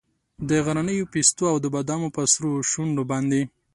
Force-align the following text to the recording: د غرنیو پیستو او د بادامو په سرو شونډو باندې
د 0.49 0.51
غرنیو 0.65 1.09
پیستو 1.13 1.43
او 1.51 1.57
د 1.61 1.65
بادامو 1.73 2.09
په 2.15 2.21
سرو 2.33 2.51
شونډو 2.71 3.03
باندې 3.11 3.41